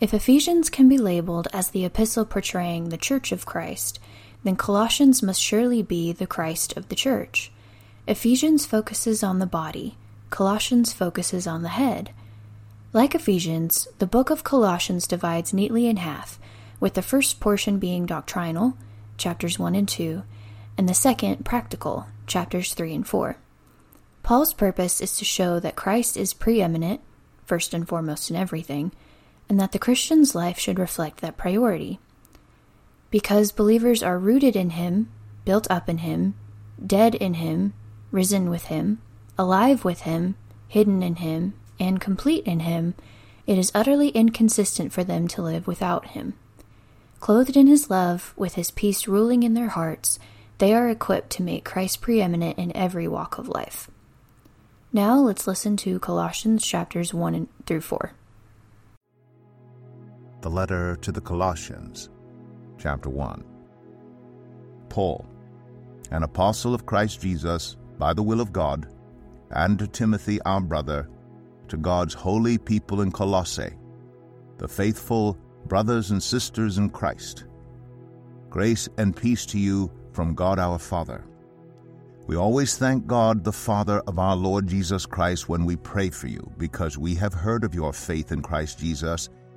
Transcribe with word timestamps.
If 0.00 0.14
Ephesians 0.14 0.70
can 0.70 0.88
be 0.88 0.96
labeled 0.96 1.46
as 1.52 1.70
the 1.70 1.84
epistle 1.84 2.24
portraying 2.24 2.88
the 2.88 2.96
Church 2.96 3.32
of 3.32 3.44
Christ, 3.44 4.00
then 4.42 4.56
Colossians 4.56 5.22
must 5.22 5.42
surely 5.42 5.82
be 5.82 6.10
the 6.10 6.26
Christ 6.26 6.74
of 6.74 6.88
the 6.88 6.94
Church. 6.94 7.52
Ephesians 8.06 8.64
focuses 8.64 9.22
on 9.22 9.40
the 9.40 9.46
body, 9.46 9.98
Colossians 10.30 10.94
focuses 10.94 11.46
on 11.46 11.62
the 11.62 11.68
head. 11.68 12.12
Like 12.94 13.14
Ephesians, 13.14 13.88
the 13.98 14.06
book 14.06 14.30
of 14.30 14.42
Colossians 14.42 15.06
divides 15.06 15.52
neatly 15.52 15.86
in 15.86 15.98
half, 15.98 16.38
with 16.80 16.94
the 16.94 17.02
first 17.02 17.38
portion 17.38 17.78
being 17.78 18.06
doctrinal, 18.06 18.78
chapters 19.18 19.58
1 19.58 19.74
and 19.74 19.86
2, 19.86 20.22
and 20.78 20.88
the 20.88 20.94
second 20.94 21.44
practical, 21.44 22.06
chapters 22.26 22.72
3 22.72 22.94
and 22.94 23.06
4. 23.06 23.36
Paul's 24.22 24.54
purpose 24.54 25.02
is 25.02 25.18
to 25.18 25.26
show 25.26 25.60
that 25.60 25.76
Christ 25.76 26.16
is 26.16 26.32
preeminent, 26.32 27.02
first 27.44 27.74
and 27.74 27.86
foremost 27.86 28.30
in 28.30 28.36
everything, 28.36 28.92
and 29.50 29.58
that 29.58 29.72
the 29.72 29.80
Christian's 29.80 30.36
life 30.36 30.60
should 30.60 30.78
reflect 30.78 31.20
that 31.20 31.36
priority. 31.36 31.98
Because 33.10 33.50
believers 33.50 34.00
are 34.00 34.16
rooted 34.16 34.54
in 34.54 34.70
Him, 34.70 35.10
built 35.44 35.66
up 35.68 35.88
in 35.88 35.98
Him, 35.98 36.34
dead 36.86 37.16
in 37.16 37.34
Him, 37.34 37.74
risen 38.12 38.48
with 38.48 38.66
Him, 38.66 39.02
alive 39.36 39.84
with 39.84 40.02
Him, 40.02 40.36
hidden 40.68 41.02
in 41.02 41.16
Him, 41.16 41.54
and 41.80 42.00
complete 42.00 42.44
in 42.44 42.60
Him, 42.60 42.94
it 43.44 43.58
is 43.58 43.72
utterly 43.74 44.10
inconsistent 44.10 44.92
for 44.92 45.02
them 45.02 45.26
to 45.26 45.42
live 45.42 45.66
without 45.66 46.06
Him. 46.06 46.34
Clothed 47.18 47.56
in 47.56 47.66
His 47.66 47.90
love, 47.90 48.32
with 48.36 48.54
His 48.54 48.70
peace 48.70 49.08
ruling 49.08 49.42
in 49.42 49.54
their 49.54 49.70
hearts, 49.70 50.20
they 50.58 50.72
are 50.72 50.88
equipped 50.88 51.30
to 51.30 51.42
make 51.42 51.64
Christ 51.64 52.00
preeminent 52.00 52.56
in 52.56 52.76
every 52.76 53.08
walk 53.08 53.36
of 53.36 53.48
life. 53.48 53.90
Now 54.92 55.18
let's 55.18 55.48
listen 55.48 55.76
to 55.78 55.98
Colossians 55.98 56.64
chapters 56.64 57.12
1 57.12 57.48
through 57.66 57.80
4 57.80 58.12
the 60.42 60.50
letter 60.50 60.96
to 60.96 61.12
the 61.12 61.20
Colossians, 61.20 62.08
chapter 62.78 63.10
1. 63.10 63.44
Paul, 64.88 65.26
an 66.10 66.22
apostle 66.22 66.74
of 66.74 66.86
Christ 66.86 67.20
Jesus 67.20 67.76
by 67.98 68.14
the 68.14 68.22
will 68.22 68.40
of 68.40 68.52
God, 68.52 68.88
and 69.50 69.78
to 69.78 69.86
Timothy 69.86 70.40
our 70.42 70.60
brother, 70.60 71.08
to 71.68 71.76
God's 71.76 72.14
holy 72.14 72.56
people 72.56 73.02
in 73.02 73.12
Colossae, 73.12 73.74
the 74.56 74.68
faithful 74.68 75.36
brothers 75.66 76.10
and 76.10 76.22
sisters 76.22 76.78
in 76.78 76.88
Christ. 76.88 77.44
Grace 78.48 78.88
and 78.96 79.14
peace 79.14 79.44
to 79.46 79.58
you 79.58 79.92
from 80.12 80.34
God 80.34 80.58
our 80.58 80.78
Father. 80.78 81.24
We 82.26 82.36
always 82.36 82.78
thank 82.78 83.06
God, 83.06 83.44
the 83.44 83.52
Father 83.52 84.00
of 84.06 84.18
our 84.18 84.36
Lord 84.36 84.66
Jesus 84.66 85.04
Christ, 85.04 85.48
when 85.48 85.66
we 85.66 85.76
pray 85.76 86.10
for 86.10 86.28
you, 86.28 86.50
because 86.56 86.96
we 86.96 87.14
have 87.16 87.34
heard 87.34 87.62
of 87.62 87.74
your 87.74 87.92
faith 87.92 88.32
in 88.32 88.40
Christ 88.40 88.78
Jesus 88.78 89.28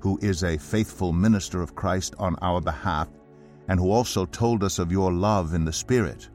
who 0.00 0.18
is 0.22 0.44
a 0.44 0.58
faithful 0.58 1.12
minister 1.12 1.60
of 1.60 1.74
Christ 1.74 2.14
on 2.18 2.36
our 2.42 2.60
behalf, 2.60 3.08
and 3.68 3.78
who 3.78 3.90
also 3.90 4.24
told 4.26 4.64
us 4.64 4.78
of 4.78 4.92
your 4.92 5.12
love 5.12 5.54
in 5.54 5.64
the 5.64 5.72
Spirit. 5.72 6.28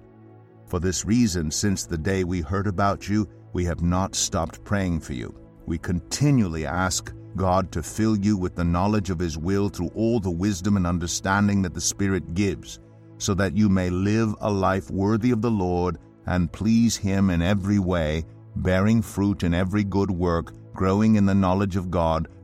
For 0.67 0.79
this 0.79 1.05
reason, 1.05 1.51
since 1.51 1.85
the 1.85 1.97
day 1.97 2.23
we 2.23 2.41
heard 2.41 2.67
about 2.67 3.07
you, 3.07 3.27
we 3.53 3.65
have 3.65 3.81
not 3.81 4.15
stopped 4.15 4.63
praying 4.63 4.99
for 4.99 5.13
you. 5.13 5.33
We 5.65 5.77
continually 5.77 6.65
ask 6.65 7.13
God 7.35 7.71
to 7.71 7.81
fill 7.81 8.17
you 8.17 8.37
with 8.37 8.55
the 8.55 8.63
knowledge 8.63 9.09
of 9.09 9.19
His 9.19 9.37
will 9.37 9.69
through 9.69 9.91
all 9.95 10.19
the 10.19 10.31
wisdom 10.31 10.77
and 10.77 10.85
understanding 10.85 11.61
that 11.61 11.73
the 11.73 11.81
Spirit 11.81 12.33
gives, 12.33 12.79
so 13.17 13.33
that 13.35 13.55
you 13.55 13.69
may 13.69 13.89
live 13.89 14.35
a 14.41 14.51
life 14.51 14.89
worthy 14.91 15.31
of 15.31 15.41
the 15.41 15.51
Lord 15.51 15.97
and 16.25 16.51
please 16.51 16.95
Him 16.95 17.29
in 17.29 17.41
every 17.41 17.79
way, 17.79 18.25
bearing 18.55 19.01
fruit 19.01 19.43
in 19.43 19.53
every 19.53 19.83
good 19.83 20.11
work, 20.11 20.53
growing 20.73 21.15
in 21.15 21.25
the 21.25 21.35
knowledge 21.35 21.75
of 21.75 21.91
God, 21.91 22.27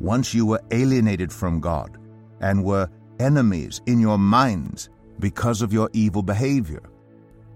Once 0.00 0.32
you 0.32 0.46
were 0.46 0.62
alienated 0.70 1.30
from 1.32 1.60
God 1.60 1.98
and 2.40 2.64
were 2.64 2.88
enemies 3.18 3.82
in 3.86 4.00
your 4.00 4.18
minds 4.18 4.88
because 5.18 5.60
of 5.60 5.72
your 5.72 5.90
evil 5.92 6.22
behavior. 6.22 6.82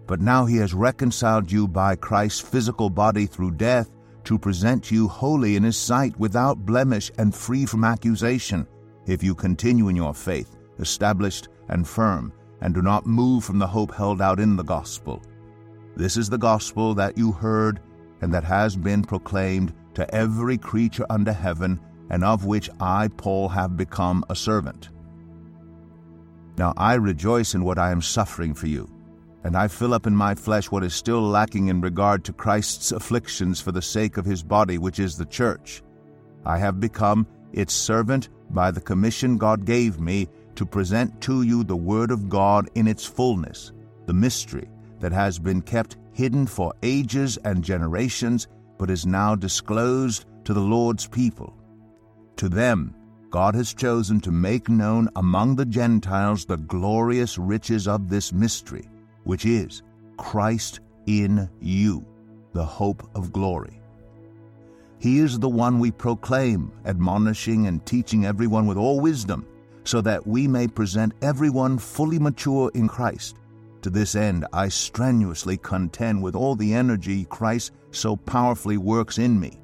But 0.07 0.21
now 0.21 0.45
he 0.45 0.59
has 0.59 0.75
reconciled 0.75 1.51
you 1.51 1.67
by 1.67 1.97
Christ's 1.97 2.41
physical 2.41 2.91
body 2.91 3.25
through 3.25 3.53
death 3.53 3.91
to 4.25 4.39
present 4.39 4.91
you 4.91 5.09
holy 5.09 5.57
in 5.57 5.63
his 5.63 5.79
sight 5.79 6.19
without 6.19 6.67
blemish 6.67 7.11
and 7.19 7.35
free 7.35 7.65
from 7.65 7.85
accusation, 7.85 8.67
if 9.07 9.23
you 9.23 9.35
continue 9.35 9.89
in 9.89 9.97
your 9.97 10.15
faith, 10.15 10.57
established 10.79 11.49
and 11.69 11.89
firm, 11.89 12.33
and 12.61 12.75
do 12.75 12.83
not 12.83 13.07
move 13.07 13.45
from 13.45 13.59
the 13.59 13.67
hope 13.67 13.95
held 13.95 14.21
out 14.21 14.39
in 14.39 14.57
the 14.57 14.63
gospel. 14.63 15.23
This 15.97 16.17
is 16.19 16.29
the 16.29 16.39
gospel 16.39 16.95
that 16.95 17.17
you 17.17 17.33
heard 17.33 17.81
and 18.21 18.33
that 18.35 18.45
has 18.45 18.77
been 18.77 19.03
proclaimed 19.03 19.73
to 19.95 20.15
every 20.15 20.59
creature 20.59 21.07
under 21.09 21.33
heaven 21.33 21.81
and 22.11 22.25
of 22.25 22.45
which 22.45 22.71
I, 22.81 23.09
Paul, 23.09 23.49
have 23.49 23.77
become 23.77 24.25
a 24.29 24.37
servant. 24.37 24.91
Now 26.57 26.73
I 26.77 26.95
rejoice 26.95 27.55
in 27.55 27.65
what 27.65 27.79
I 27.79 27.91
am 27.91 28.03
suffering 28.03 28.55
for 28.55 28.67
you, 28.67 28.89
and 29.43 29.57
I 29.57 29.69
fill 29.69 29.93
up 29.93 30.07
in 30.07 30.15
my 30.15 30.35
flesh 30.35 30.71
what 30.71 30.85
is 30.85 30.95
still 30.95 31.23
lacking 31.23 31.69
in 31.69 31.81
regard 31.81 32.25
to 32.25 32.33
Christ's 32.33 32.93
afflictions 32.93 33.61
for 33.61 33.73
the 33.73 33.83
sake 33.83 34.17
of 34.17 34.25
his 34.25 34.43
body, 34.43 34.79
which 34.79 34.99
is 34.99 35.17
the 35.17 35.27
church. 35.27 35.83
I 36.45 36.59
have 36.59 36.81
become 36.81 37.27
its 37.53 37.75
servant 37.75 38.29
by 38.51 38.71
the 38.71 38.81
commission 38.81 39.37
God 39.37 39.65
gave 39.65 40.01
me 40.01 40.29
to 40.55 40.67
present 40.67 41.21
to 41.23 41.43
you 41.43 41.65
the 41.65 41.77
Word 41.77 42.11
of 42.11 42.29
God 42.29 42.69
in 42.75 42.87
its 42.87 43.05
fullness, 43.05 43.73
the 44.07 44.15
mystery 44.15 44.69
that 45.01 45.13
has 45.13 45.39
been 45.39 45.61
kept 45.61 45.97
hidden 46.13 46.47
for 46.47 46.73
ages 46.83 47.37
and 47.39 47.65
generations, 47.65 48.47
but 48.79 48.91
is 48.91 49.07
now 49.07 49.35
disclosed 49.35 50.27
to 50.45 50.55
the 50.55 50.61
Lord's 50.61 51.07
people. 51.09 51.57
To 52.37 52.49
them, 52.49 52.95
God 53.31 53.55
has 53.55 53.75
chosen 53.75 54.21
to 54.21 54.31
make 54.31 54.69
known 54.69 55.09
among 55.17 55.57
the 55.57 55.65
Gentiles 55.65 56.45
the 56.45 56.57
glorious 56.57 57.39
riches 57.39 57.89
of 57.89 58.09
this 58.09 58.33
mystery 58.33 58.89
which 59.25 59.47
is 59.47 59.83
Christ 60.17 60.81
in 61.07 61.49
you, 61.61 62.07
the 62.53 62.65
hope 62.65 63.09
of 63.15 63.33
glory. 63.33 63.81
He 64.99 65.19
is 65.19 65.39
the 65.39 65.49
one 65.49 65.79
we 65.79 65.91
proclaim, 65.91 66.73
admonishing 66.87 67.67
and 67.67 67.85
teaching 67.85 68.25
everyone 68.25 68.67
with 68.67 68.79
all 68.79 69.01
wisdom, 69.01 69.47
so 69.85 70.01
that 70.01 70.27
we 70.27 70.49
may 70.49 70.67
present 70.67 71.13
everyone 71.21 71.77
fully 71.77 72.19
mature 72.19 72.71
in 72.75 72.89
Christ. 72.89 73.37
To 73.83 73.91
this 73.91 74.15
end, 74.15 74.47
I 74.53 74.69
strenuously 74.69 75.59
contend 75.59 76.23
with 76.23 76.35
all 76.35 76.55
the 76.55 76.73
energy 76.73 77.27
Christ 77.27 77.73
so 77.91 78.17
powerfully 78.17 78.79
works 78.79 79.19
in 79.19 79.39
me. 79.39 79.59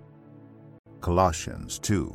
Colossians 1.01 1.79
2. 1.79 2.15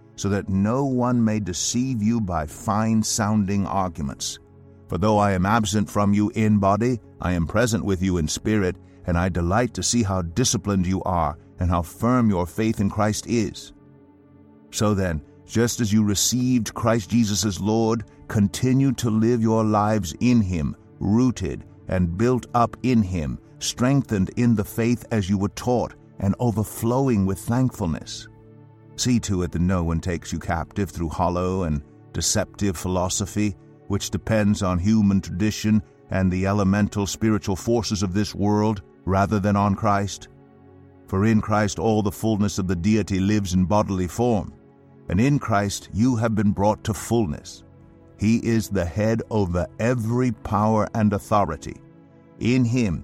so 0.21 0.29
that 0.29 0.49
no 0.49 0.85
one 0.85 1.25
may 1.25 1.39
deceive 1.39 1.99
you 1.99 2.21
by 2.21 2.45
fine 2.45 3.01
sounding 3.01 3.65
arguments. 3.65 4.37
For 4.87 4.99
though 4.99 5.17
I 5.17 5.31
am 5.31 5.47
absent 5.47 5.89
from 5.89 6.13
you 6.13 6.29
in 6.35 6.59
body, 6.59 6.99
I 7.19 7.31
am 7.31 7.47
present 7.47 7.83
with 7.83 8.03
you 8.03 8.17
in 8.19 8.27
spirit, 8.27 8.75
and 9.07 9.17
I 9.17 9.29
delight 9.29 9.73
to 9.73 9.81
see 9.81 10.03
how 10.03 10.21
disciplined 10.21 10.85
you 10.85 11.01
are 11.05 11.39
and 11.57 11.71
how 11.71 11.81
firm 11.81 12.29
your 12.29 12.45
faith 12.45 12.79
in 12.79 12.87
Christ 12.87 13.25
is. 13.25 13.73
So 14.69 14.93
then, 14.93 15.23
just 15.47 15.81
as 15.81 15.91
you 15.91 16.03
received 16.03 16.75
Christ 16.75 17.09
Jesus 17.09 17.43
as 17.43 17.59
Lord, 17.59 18.03
continue 18.27 18.91
to 18.93 19.09
live 19.09 19.41
your 19.41 19.63
lives 19.63 20.13
in 20.19 20.39
Him, 20.39 20.75
rooted 20.99 21.63
and 21.87 22.15
built 22.15 22.45
up 22.53 22.77
in 22.83 23.01
Him, 23.01 23.39
strengthened 23.57 24.29
in 24.37 24.53
the 24.53 24.63
faith 24.63 25.03
as 25.09 25.31
you 25.31 25.39
were 25.39 25.49
taught, 25.49 25.95
and 26.19 26.35
overflowing 26.37 27.25
with 27.25 27.39
thankfulness. 27.39 28.27
See 28.95 29.19
to 29.21 29.43
it 29.43 29.51
that 29.51 29.61
no 29.61 29.83
one 29.83 29.99
takes 29.99 30.31
you 30.31 30.39
captive 30.39 30.89
through 30.89 31.09
hollow 31.09 31.63
and 31.63 31.81
deceptive 32.13 32.77
philosophy 32.77 33.55
which 33.87 34.09
depends 34.09 34.63
on 34.63 34.79
human 34.79 35.19
tradition 35.19 35.83
and 36.11 36.31
the 36.31 36.45
elemental 36.45 37.05
spiritual 37.05 37.55
forces 37.55 38.03
of 38.03 38.13
this 38.13 38.33
world 38.33 38.81
rather 39.05 39.39
than 39.39 39.55
on 39.55 39.75
Christ? 39.75 40.29
For 41.07 41.25
in 41.25 41.41
Christ 41.41 41.77
all 41.77 42.01
the 42.01 42.11
fullness 42.11 42.57
of 42.57 42.67
the 42.67 42.75
deity 42.75 43.19
lives 43.19 43.53
in 43.53 43.65
bodily 43.65 44.07
form, 44.07 44.53
and 45.09 45.19
in 45.19 45.39
Christ 45.39 45.89
you 45.93 46.15
have 46.15 46.35
been 46.35 46.51
brought 46.51 46.83
to 46.85 46.93
fullness. 46.93 47.63
He 48.17 48.37
is 48.37 48.69
the 48.69 48.85
head 48.85 49.21
over 49.29 49.67
every 49.79 50.31
power 50.31 50.87
and 50.93 51.11
authority. 51.11 51.75
In 52.39 52.63
him 52.63 53.03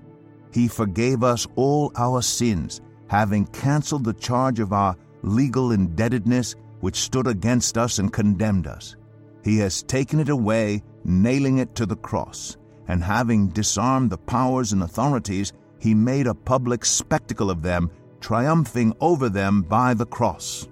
He 0.51 0.67
forgave 0.67 1.23
us 1.23 1.47
all 1.55 1.91
our 1.95 2.21
sins, 2.21 2.81
having 3.07 3.45
canceled 3.47 4.03
the 4.03 4.13
charge 4.13 4.59
of 4.59 4.73
our 4.73 4.95
legal 5.23 5.71
indebtedness 5.71 6.55
which 6.81 6.97
stood 6.97 7.27
against 7.27 7.77
us 7.77 7.99
and 7.99 8.11
condemned 8.11 8.67
us. 8.67 8.95
He 9.43 9.57
has 9.59 9.83
taken 9.83 10.19
it 10.19 10.29
away 10.29 10.83
nailing 11.03 11.57
it 11.57 11.75
to 11.75 11.85
the 11.85 11.95
cross, 11.95 12.57
and 12.87 13.03
having 13.03 13.47
disarmed 13.47 14.09
the 14.09 14.17
powers 14.17 14.73
and 14.73 14.83
authorities, 14.83 15.53
he 15.79 15.93
made 15.93 16.27
a 16.27 16.33
public 16.33 16.85
spectacle 16.85 17.49
of 17.49 17.61
them, 17.61 17.89
triumphing 18.19 18.93
over 18.99 19.29
them 19.29 19.63
by 19.63 19.93
the 19.93 20.05
cross. 20.05 20.67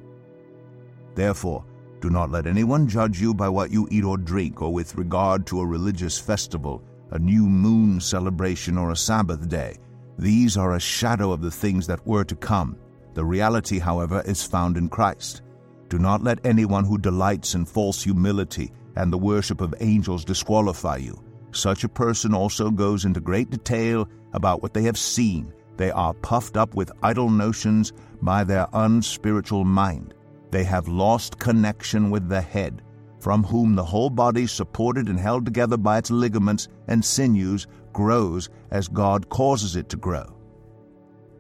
Therefore, 1.16 1.66
do 2.00 2.10
not 2.10 2.32
let 2.32 2.48
anyone 2.48 2.88
judge 2.88 3.20
you 3.20 3.34
by 3.34 3.50
what 3.50 3.72
you 3.72 3.88
eat 3.92 4.04
or 4.04 4.18
drink, 4.18 4.62
or 4.62 4.72
with 4.72 4.96
regard 4.96 5.46
to 5.48 5.60
a 5.62 5.66
religious 5.66 6.18
festival, 6.20 6.82
a 7.12 7.20
new 7.20 7.48
moon 7.48 8.00
celebration, 8.00 8.78
or 8.78 8.92
a 8.92 8.96
Sabbath 8.96 9.48
day. 9.50 9.78
These 10.18 10.58
are 10.58 10.76
a 10.76 10.80
shadow 10.80 11.32
of 11.32 11.42
the 11.42 11.52
things 11.52 11.88
that 11.88 12.06
were 12.06 12.24
to 12.26 12.36
come. 12.36 12.78
The 13.14 13.26
reality, 13.26 13.80
however, 13.80 14.22
is 14.26 14.44
found 14.44 14.78
in 14.78 14.90
Christ. 14.90 15.42
Do 15.88 15.98
not 15.98 16.24
let 16.24 16.46
anyone 16.46 16.86
who 16.86 16.98
delights 16.98 17.56
in 17.56 17.66
false 17.66 18.04
humility 18.04 18.72
and 18.96 19.12
the 19.12 19.18
worship 19.18 19.62
of 19.62 19.74
angels 19.80 20.26
disqualify 20.26 20.98
you. 20.98 21.24
Such 21.52 21.84
a 21.84 21.90
person 21.90 22.34
also 22.34 22.70
goes 22.70 23.06
into 23.06 23.20
great 23.20 23.50
detail 23.50 24.08
about 24.34 24.62
what 24.62 24.74
they 24.74 24.84
have 24.84 24.98
seen. 24.98 25.54
They 25.78 25.92
are 25.92 26.14
puffed 26.14 26.58
up 26.58 26.76
with 26.76 26.92
idle 27.02 27.30
notions 27.30 27.94
by 28.22 28.44
their 28.44 28.68
unspiritual 28.74 29.64
mind. 29.64 30.14
They 30.52 30.64
have 30.66 30.88
lost 30.88 31.40
connection 31.40 32.10
with 32.10 32.28
the 32.28 32.42
head, 32.42 32.82
from 33.20 33.44
whom 33.44 33.76
the 33.76 33.84
whole 33.84 34.10
body, 34.10 34.48
supported 34.48 35.08
and 35.08 35.20
held 35.20 35.46
together 35.46 35.78
by 35.78 35.98
its 35.98 36.10
ligaments 36.10 36.68
and 36.88 37.04
sinews, 37.04 37.68
grows 37.94 38.50
as 38.72 38.88
God 38.88 39.30
causes 39.30 39.76
it 39.76 39.90
to 39.90 39.98
grow. 39.98 40.36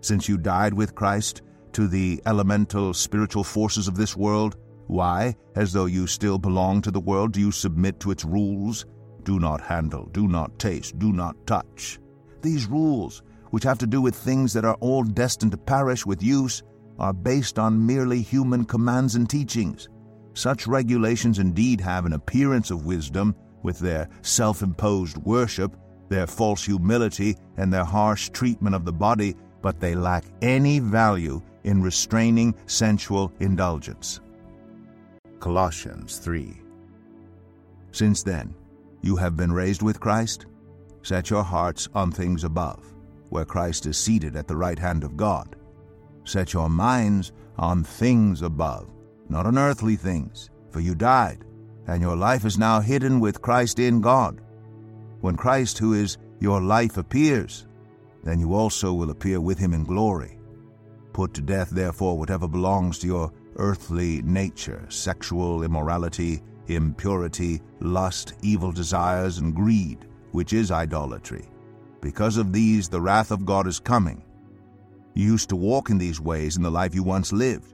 Since 0.01 0.29
you 0.29 0.37
died 0.37 0.73
with 0.73 0.95
Christ 0.95 1.41
to 1.73 1.87
the 1.87 2.21
elemental 2.25 2.93
spiritual 2.93 3.43
forces 3.43 3.87
of 3.87 3.95
this 3.95 4.15
world, 4.15 4.57
why, 4.87 5.35
as 5.55 5.71
though 5.71 5.85
you 5.85 6.07
still 6.07 6.39
belong 6.39 6.81
to 6.81 6.91
the 6.91 6.99
world, 6.99 7.33
do 7.33 7.39
you 7.39 7.51
submit 7.51 7.99
to 7.99 8.11
its 8.11 8.25
rules? 8.25 8.85
Do 9.23 9.39
not 9.39 9.61
handle, 9.61 10.05
do 10.11 10.27
not 10.27 10.57
taste, 10.57 10.97
do 10.97 11.13
not 11.13 11.35
touch. 11.45 11.99
These 12.41 12.65
rules, 12.67 13.21
which 13.51 13.63
have 13.63 13.77
to 13.79 13.87
do 13.87 14.01
with 14.01 14.15
things 14.15 14.53
that 14.53 14.65
are 14.65 14.77
all 14.79 15.03
destined 15.03 15.51
to 15.51 15.57
perish 15.57 16.05
with 16.05 16.23
use, 16.23 16.63
are 16.97 17.13
based 17.13 17.59
on 17.59 17.85
merely 17.85 18.21
human 18.21 18.65
commands 18.65 19.15
and 19.15 19.29
teachings. 19.29 19.89
Such 20.33 20.67
regulations 20.67 21.39
indeed 21.39 21.81
have 21.81 22.05
an 22.05 22.13
appearance 22.13 22.71
of 22.71 22.85
wisdom, 22.85 23.35
with 23.63 23.79
their 23.79 24.07
self 24.21 24.61
imposed 24.61 25.17
worship, 25.17 25.75
their 26.07 26.27
false 26.27 26.65
humility, 26.65 27.35
and 27.57 27.71
their 27.71 27.83
harsh 27.83 28.29
treatment 28.29 28.75
of 28.75 28.85
the 28.85 28.93
body, 28.93 29.35
but 29.61 29.79
they 29.79 29.95
lack 29.95 30.25
any 30.41 30.79
value 30.79 31.41
in 31.63 31.81
restraining 31.81 32.55
sensual 32.65 33.31
indulgence. 33.39 34.21
Colossians 35.39 36.17
3. 36.17 36.61
Since 37.91 38.23
then, 38.23 38.55
you 39.01 39.15
have 39.15 39.35
been 39.35 39.51
raised 39.51 39.81
with 39.81 39.99
Christ. 39.99 40.45
Set 41.01 41.29
your 41.29 41.43
hearts 41.43 41.87
on 41.93 42.11
things 42.11 42.43
above, 42.43 42.93
where 43.29 43.45
Christ 43.45 43.85
is 43.85 43.97
seated 43.97 44.35
at 44.35 44.47
the 44.47 44.55
right 44.55 44.77
hand 44.77 45.03
of 45.03 45.17
God. 45.17 45.55
Set 46.23 46.53
your 46.53 46.69
minds 46.69 47.31
on 47.57 47.83
things 47.83 48.41
above, 48.41 48.89
not 49.29 49.45
on 49.45 49.57
earthly 49.57 49.95
things, 49.95 50.49
for 50.71 50.79
you 50.79 50.95
died, 50.95 51.45
and 51.87 52.01
your 52.01 52.15
life 52.15 52.45
is 52.45 52.57
now 52.57 52.79
hidden 52.79 53.19
with 53.19 53.41
Christ 53.41 53.79
in 53.79 54.01
God. 54.01 54.41
When 55.21 55.35
Christ, 55.35 55.77
who 55.77 55.93
is 55.93 56.17
your 56.39 56.61
life, 56.61 56.97
appears, 56.97 57.67
then 58.23 58.39
you 58.39 58.53
also 58.53 58.93
will 58.93 59.11
appear 59.11 59.39
with 59.39 59.57
him 59.57 59.73
in 59.73 59.83
glory. 59.83 60.39
Put 61.13 61.33
to 61.35 61.41
death, 61.41 61.69
therefore, 61.69 62.17
whatever 62.17 62.47
belongs 62.47 62.99
to 62.99 63.07
your 63.07 63.31
earthly 63.55 64.21
nature, 64.21 64.85
sexual 64.89 65.63
immorality, 65.63 66.41
impurity, 66.67 67.61
lust, 67.79 68.33
evil 68.41 68.71
desires, 68.71 69.39
and 69.39 69.55
greed, 69.55 70.05
which 70.31 70.53
is 70.53 70.71
idolatry. 70.71 71.49
Because 72.01 72.37
of 72.37 72.53
these, 72.53 72.87
the 72.87 73.01
wrath 73.01 73.31
of 73.31 73.45
God 73.45 73.67
is 73.67 73.79
coming. 73.79 74.23
You 75.13 75.25
used 75.25 75.49
to 75.49 75.55
walk 75.55 75.89
in 75.89 75.97
these 75.97 76.21
ways 76.21 76.55
in 76.55 76.63
the 76.63 76.71
life 76.71 76.95
you 76.95 77.03
once 77.03 77.33
lived, 77.33 77.73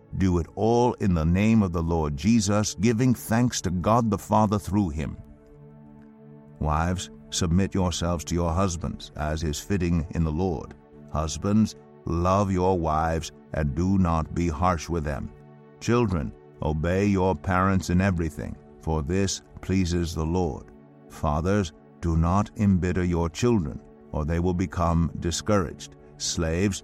do 0.17 0.37
it 0.39 0.47
all 0.55 0.93
in 0.95 1.13
the 1.13 1.25
name 1.25 1.63
of 1.63 1.71
the 1.71 1.81
Lord 1.81 2.17
Jesus, 2.17 2.75
giving 2.75 3.13
thanks 3.13 3.61
to 3.61 3.71
God 3.71 4.09
the 4.09 4.17
Father 4.17 4.59
through 4.59 4.89
him. 4.89 5.17
Wives, 6.59 7.09
submit 7.29 7.73
yourselves 7.73 8.23
to 8.25 8.35
your 8.35 8.51
husbands, 8.51 9.11
as 9.15 9.43
is 9.43 9.59
fitting 9.59 10.05
in 10.11 10.23
the 10.23 10.31
Lord. 10.31 10.73
Husbands, 11.11 11.75
love 12.05 12.51
your 12.51 12.77
wives, 12.77 13.31
and 13.53 13.75
do 13.75 13.97
not 13.97 14.33
be 14.35 14.47
harsh 14.47 14.89
with 14.89 15.03
them. 15.03 15.31
Children, 15.79 16.31
obey 16.61 17.05
your 17.05 17.35
parents 17.35 17.89
in 17.89 18.01
everything, 18.01 18.55
for 18.81 19.01
this 19.01 19.41
pleases 19.61 20.13
the 20.13 20.25
Lord. 20.25 20.65
Fathers, 21.09 21.73
do 22.01 22.17
not 22.17 22.49
embitter 22.57 23.03
your 23.03 23.29
children, 23.29 23.79
or 24.11 24.25
they 24.25 24.39
will 24.39 24.53
become 24.53 25.11
discouraged. 25.19 25.95
Slaves, 26.17 26.83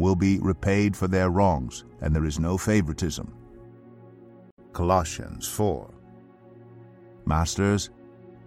will 0.00 0.16
be 0.16 0.38
repaid 0.40 0.96
for 0.96 1.06
their 1.06 1.30
wrongs, 1.30 1.84
and 2.00 2.14
there 2.14 2.24
is 2.24 2.40
no 2.40 2.56
favoritism. 2.56 3.32
Colossians 4.72 5.46
4 5.46 5.92
Masters, 7.26 7.90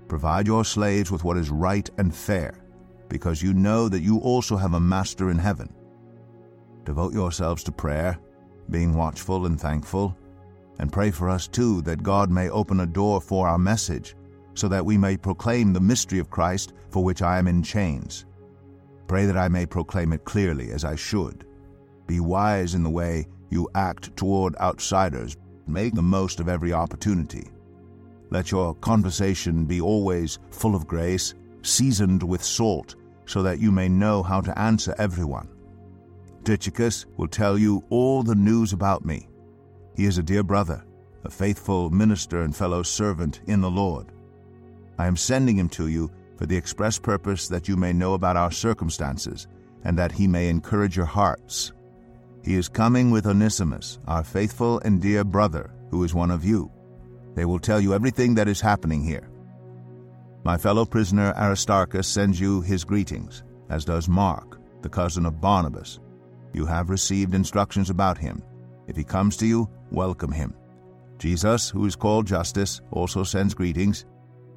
provide 0.07 0.48
your 0.48 0.65
slaves 0.65 1.12
with 1.12 1.24
what 1.24 1.38
is 1.38 1.50
right 1.50 1.89
and 1.98 2.13
fair, 2.13 2.55
because 3.07 3.43
you 3.43 3.53
know 3.53 3.88
that 3.88 4.01
you 4.01 4.17
also 4.17 4.57
have 4.57 4.74
a 4.74 4.79
master 4.79 5.29
in 5.29 5.38
heaven. 5.38 5.72
Devote 6.86 7.13
yourselves 7.13 7.63
to 7.63 7.72
prayer, 7.72 8.17
being 8.69 8.95
watchful 8.95 9.45
and 9.45 9.62
thankful, 9.62 10.17
and 10.79 10.91
pray 10.91 11.12
for 11.12 11.29
us 11.29 11.48
too 11.48 11.81
that 11.83 12.01
God 12.01 12.31
may 12.31 12.50
open 12.50 12.79
a 12.79 12.86
door 12.86 13.22
for 13.22 13.48
our 13.48 13.60
message 13.60 14.15
so 14.55 14.67
that 14.67 14.86
we 14.86 14.98
may 14.98 15.17
proclaim 15.17 15.72
the 15.72 15.79
mystery 15.79 16.19
of 16.19 16.29
Christ 16.31 16.74
for 16.89 17.03
which 17.03 17.22
I 17.22 17.38
am 17.38 17.48
in 17.48 17.62
chains. 17.62 18.25
Pray 19.13 19.27
that 19.27 19.38
I 19.38 19.48
may 19.48 19.67
proclaim 19.67 20.12
it 20.12 20.25
clearly 20.25 20.72
as 20.72 20.84
I 20.84 20.96
should. 20.96 21.46
Be 22.08 22.20
wise 22.20 22.74
in 22.74 22.82
the 22.82 22.89
way 22.89 23.27
you 23.51 23.70
act 23.75 24.17
toward 24.17 24.55
outsiders. 24.55 25.38
Make 25.67 25.93
the 25.93 26.01
most 26.01 26.39
of 26.39 26.50
every 26.50 26.74
opportunity. 26.74 27.51
Let 28.32 28.50
your 28.50 28.74
conversation 28.74 29.65
be 29.65 29.79
always 29.82 30.39
full 30.50 30.74
of 30.74 30.88
grace, 30.88 31.36
seasoned 31.62 32.24
with 32.24 32.43
salt, 32.43 32.96
so 33.27 33.43
that 33.43 33.60
you 33.60 33.72
may 33.72 33.88
know 33.88 34.24
how 34.24 34.41
to 34.41 34.60
answer 34.60 34.96
everyone. 34.98 35.48
Tychicus 36.43 37.05
will 37.15 37.27
tell 37.27 37.55
you 37.55 37.84
all 37.91 38.24
the 38.24 38.34
news 38.34 38.74
about 38.74 39.05
me. 39.05 39.29
He 39.96 40.05
is 40.05 40.17
a 40.17 40.24
dear 40.24 40.41
brother, 40.41 40.84
a 41.24 41.29
faithful 41.29 41.91
minister 41.91 42.41
and 42.41 42.55
fellow 42.55 42.82
servant 42.82 43.41
in 43.46 43.62
the 43.62 43.70
Lord. 43.70 44.08
I 44.98 45.05
am 45.05 45.17
sending 45.17 45.55
him 45.55 45.70
to 45.70 45.88
you 45.88 46.10
for 46.38 46.46
the 46.46 46.58
express 46.58 47.00
purpose 47.00 47.48
that 47.48 47.68
you 47.68 47.75
may 47.75 47.94
know 47.94 48.13
about 48.13 48.38
our 48.38 48.52
circumstances, 48.52 49.48
and 49.84 49.98
that 49.98 50.12
he 50.12 50.28
may 50.28 50.50
encourage 50.50 50.96
your 50.96 51.06
hearts. 51.06 51.74
He 52.44 52.56
is 52.56 52.68
coming 52.68 53.12
with 53.12 53.28
Onesimus, 53.28 54.00
our 54.08 54.24
faithful 54.24 54.80
and 54.80 55.02
dear 55.02 55.24
brother, 55.24 55.72
who 55.92 56.04
is 56.04 56.13
one 56.13 56.32
of 56.32 56.44
you. 56.44 56.72
They 57.36 57.46
will 57.46 57.60
tell 57.60 57.80
you 57.80 57.94
everything 57.94 58.36
that 58.36 58.48
is 58.48 58.62
happening 58.62 59.04
here. 59.04 59.30
My 60.44 60.58
fellow 60.58 60.86
prisoner 60.86 61.34
Aristarchus 61.38 62.08
sends 62.08 62.40
you 62.40 62.62
his 62.62 62.84
greetings, 62.84 63.44
as 63.70 63.86
does 63.86 64.10
Mark, 64.10 64.60
the 64.82 64.90
cousin 64.90 65.25
of 65.25 65.40
Barnabas. 65.40 66.00
You 66.54 66.66
have 66.66 66.90
received 66.90 67.34
instructions 67.34 67.90
about 67.90 68.18
him. 68.18 68.44
If 68.88 68.98
he 68.98 69.04
comes 69.04 69.38
to 69.38 69.48
you, 69.48 69.70
welcome 69.90 70.32
him. 70.32 70.54
Jesus, 71.18 71.70
who 71.70 71.86
is 71.86 71.96
called 71.96 72.28
Justus, 72.28 72.82
also 72.92 73.24
sends 73.24 73.54
greetings. 73.54 74.06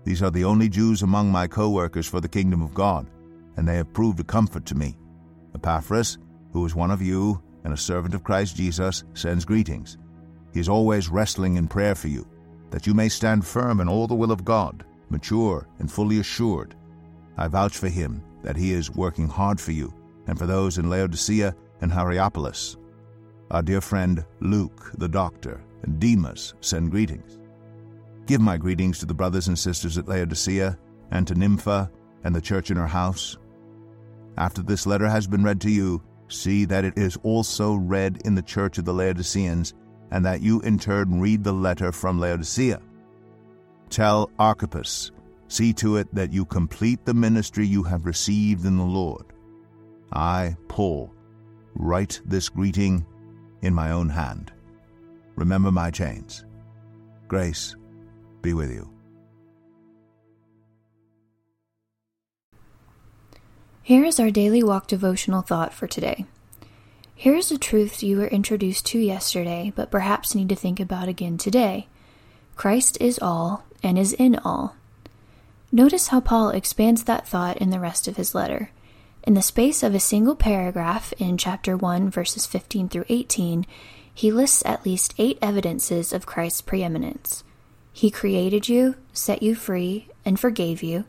These 0.06 0.22
are 0.22 0.30
the 0.30 0.44
only 0.44 0.68
Jews 0.68 1.02
among 1.02 1.32
my 1.32 1.48
co 1.48 1.68
workers 1.68 2.06
for 2.06 2.20
the 2.20 2.28
kingdom 2.28 2.62
of 2.62 2.72
God, 2.72 3.10
and 3.56 3.66
they 3.66 3.75
have 3.75 3.92
proved 3.92 4.20
a 4.20 4.25
comfort 4.25 4.64
to 4.66 4.76
me. 4.76 4.96
Epaphras, 5.52 6.18
who 6.52 6.64
is 6.64 6.76
one 6.76 6.92
of 6.92 7.02
you 7.02 7.42
and 7.64 7.75
a 7.75 7.76
servant 7.76 8.14
of 8.14 8.22
Christ 8.22 8.54
Jesus, 8.54 9.02
sends 9.14 9.44
greetings. 9.44 9.98
He 10.54 10.60
is 10.60 10.68
always 10.68 11.08
wrestling 11.08 11.56
in 11.56 11.66
prayer 11.66 11.96
for 11.96 12.06
you, 12.06 12.25
that 12.70 12.86
you 12.86 12.94
may 12.94 13.08
stand 13.08 13.44
firm 13.44 13.80
in 13.80 13.88
all 13.88 14.06
the 14.06 14.14
will 14.14 14.30
of 14.30 14.44
God, 14.44 14.84
mature 15.10 15.66
and 15.80 15.90
fully 15.90 16.20
assured. 16.20 16.76
I 17.36 17.48
vouch 17.48 17.76
for 17.76 17.88
him 17.88 18.22
that 18.44 18.56
he 18.56 18.72
is 18.72 18.94
working 18.94 19.26
hard 19.26 19.60
for 19.60 19.72
you, 19.72 19.92
and 20.28 20.38
for 20.38 20.46
those 20.46 20.78
in 20.78 20.88
Laodicea 20.88 21.52
and 21.80 21.92
Hierapolis. 21.92 22.76
Our 23.50 23.62
dear 23.62 23.80
friend 23.80 24.25
Luke, 24.38 24.92
the 24.98 25.08
doctor, 25.08 25.64
and 25.82 25.98
Demas 25.98 26.54
send 26.60 26.92
greetings. 26.92 27.40
Give 28.26 28.40
my 28.40 28.56
greetings 28.56 28.99
to 28.99 29.06
the 29.06 29.14
brothers 29.14 29.47
and 29.47 29.56
sisters 29.56 29.97
at 29.97 30.09
Laodicea, 30.09 30.76
and 31.12 31.26
to 31.28 31.35
Nympha, 31.37 31.90
and 32.25 32.35
the 32.35 32.40
church 32.40 32.73
in 32.73 32.76
her 32.76 32.87
house. 32.87 33.38
After 34.37 34.62
this 34.62 34.85
letter 34.85 35.09
has 35.09 35.28
been 35.28 35.45
read 35.45 35.61
to 35.61 35.71
you, 35.71 36.02
see 36.28 36.64
that 36.64 36.85
it 36.85 36.99
is 36.99 37.16
also 37.23 37.76
read 37.76 38.23
in 38.25 38.35
the 38.35 38.42
church 38.42 38.78
of 38.78 38.85
the 38.85 38.92
Laodiceans, 38.92 39.75
and 40.11 40.25
that 40.25 40.42
you 40.42 40.61
in 40.62 40.76
turn 40.76 41.21
read 41.21 41.45
the 41.45 41.52
letter 41.52 41.92
from 41.92 42.18
Laodicea. 42.18 42.80
Tell 43.90 44.28
Archippus, 44.40 45.12
see 45.47 45.73
to 45.75 45.97
it 45.97 46.12
that 46.12 46.33
you 46.33 46.45
complete 46.45 47.04
the 47.04 47.14
ministry 47.14 47.64
you 47.64 47.85
have 47.85 48.06
received 48.06 48.64
in 48.64 48.76
the 48.76 48.83
Lord. 48.83 49.26
I, 50.12 50.56
Paul, 50.66 51.12
write 51.76 52.21
this 52.25 52.49
greeting 52.49 53.06
in 53.62 53.73
my 53.73 53.92
own 53.92 54.09
hand. 54.09 54.52
Remember 55.37 55.71
my 55.71 55.92
chains. 55.92 56.45
Grace 57.28 57.76
be 58.46 58.54
with 58.54 58.70
you. 58.70 58.88
Here 63.82 64.04
is 64.04 64.20
our 64.20 64.30
daily 64.30 64.62
walk 64.62 64.86
devotional 64.86 65.42
thought 65.42 65.74
for 65.74 65.88
today. 65.88 66.26
Here 67.14 67.34
is 67.34 67.50
a 67.50 67.58
truth 67.58 68.04
you 68.04 68.18
were 68.18 68.28
introduced 68.28 68.86
to 68.86 68.98
yesterday, 68.98 69.72
but 69.74 69.90
perhaps 69.90 70.34
need 70.34 70.48
to 70.50 70.54
think 70.54 70.78
about 70.78 71.08
again 71.08 71.38
today. 71.38 71.88
Christ 72.54 72.96
is 73.00 73.18
all 73.20 73.64
and 73.82 73.98
is 73.98 74.12
in 74.12 74.36
all. 74.36 74.76
Notice 75.72 76.08
how 76.08 76.20
Paul 76.20 76.50
expands 76.50 77.04
that 77.04 77.26
thought 77.26 77.56
in 77.56 77.70
the 77.70 77.80
rest 77.80 78.06
of 78.06 78.16
his 78.16 78.34
letter. 78.34 78.70
In 79.24 79.34
the 79.34 79.42
space 79.42 79.82
of 79.82 79.92
a 79.92 80.00
single 80.00 80.36
paragraph 80.36 81.12
in 81.18 81.36
chapter 81.36 81.76
1, 81.76 82.10
verses 82.10 82.46
15 82.46 82.88
through 82.90 83.06
18, 83.08 83.66
he 84.14 84.30
lists 84.30 84.62
at 84.64 84.86
least 84.86 85.14
eight 85.18 85.36
evidences 85.42 86.12
of 86.12 86.26
Christ's 86.26 86.60
preeminence. 86.60 87.42
He 87.96 88.10
created 88.10 88.68
you, 88.68 88.96
set 89.14 89.42
you 89.42 89.54
free, 89.54 90.08
and 90.22 90.38
forgave 90.38 90.82
you. 90.82 91.06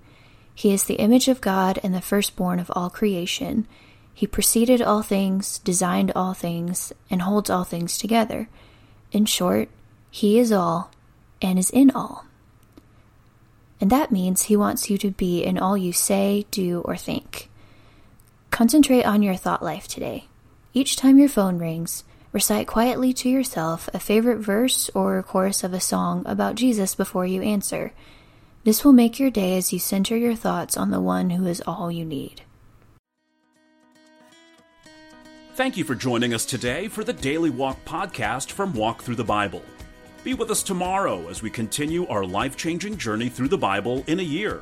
He 0.55 0.71
is 0.71 0.85
the 0.85 0.93
image 0.93 1.27
of 1.27 1.41
God 1.41 1.81
and 1.83 1.93
the 1.93 1.99
firstborn 1.99 2.61
of 2.61 2.71
all 2.73 2.89
creation. 2.89 3.67
He 4.13 4.25
preceded 4.25 4.81
all 4.81 5.01
things, 5.01 5.57
designed 5.59 6.13
all 6.15 6.33
things, 6.33 6.93
and 7.09 7.23
holds 7.23 7.49
all 7.49 7.65
things 7.65 7.97
together. 7.97 8.47
In 9.11 9.25
short, 9.25 9.67
He 10.09 10.39
is 10.39 10.53
all 10.53 10.89
and 11.41 11.59
is 11.59 11.69
in 11.71 11.91
all. 11.91 12.23
And 13.81 13.89
that 13.89 14.09
means 14.09 14.43
He 14.43 14.55
wants 14.55 14.89
you 14.89 14.97
to 14.99 15.11
be 15.11 15.43
in 15.43 15.57
all 15.57 15.77
you 15.77 15.91
say, 15.91 16.45
do, 16.51 16.79
or 16.85 16.95
think. 16.95 17.49
Concentrate 18.49 19.03
on 19.03 19.21
your 19.21 19.35
thought 19.35 19.61
life 19.61 19.89
today. 19.89 20.27
Each 20.73 20.95
time 20.95 21.17
your 21.17 21.27
phone 21.27 21.57
rings, 21.57 22.05
recite 22.37 22.67
quietly 22.67 23.13
to 23.13 23.27
yourself 23.27 23.89
a 23.95 23.99
favorite 23.99 24.37
verse 24.37 24.91
or 24.93 25.23
chorus 25.23 25.63
of 25.63 25.73
a 25.73 25.79
song 25.79 26.21
about 26.27 26.53
Jesus 26.53 26.93
before 26.93 27.25
you 27.25 27.41
answer. 27.41 27.93
This 28.63 28.85
will 28.85 28.93
make 28.93 29.19
your 29.19 29.31
day 29.31 29.57
as 29.57 29.73
you 29.73 29.79
center 29.79 30.15
your 30.15 30.35
thoughts 30.35 30.77
on 30.77 30.91
the 30.91 31.01
one 31.01 31.31
who 31.31 31.47
is 31.47 31.63
all 31.65 31.91
you 31.91 32.05
need. 32.05 32.43
Thank 35.55 35.77
you 35.77 35.83
for 35.83 35.95
joining 35.95 36.35
us 36.35 36.45
today 36.45 36.87
for 36.87 37.03
the 37.03 37.11
Daily 37.11 37.49
Walk 37.49 37.83
podcast 37.85 38.51
from 38.51 38.71
Walk 38.71 39.01
Thru 39.01 39.15
the 39.15 39.23
Bible. 39.23 39.63
Be 40.23 40.35
with 40.35 40.51
us 40.51 40.61
tomorrow 40.61 41.29
as 41.29 41.41
we 41.41 41.49
continue 41.49 42.05
our 42.05 42.23
life 42.23 42.55
changing 42.55 42.99
journey 42.99 43.29
through 43.29 43.47
the 43.47 43.57
Bible 43.57 44.03
in 44.05 44.19
a 44.19 44.23
year. 44.37 44.61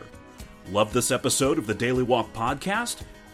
Love 0.71 0.93
this 0.93 1.11
episode 1.11 1.57
of 1.57 1.67
the 1.67 1.73
Daily 1.73 2.03
Walk 2.03 2.31
podcast? 2.31 3.01